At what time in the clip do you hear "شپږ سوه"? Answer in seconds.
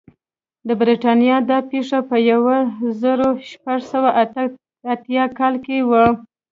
3.49-4.09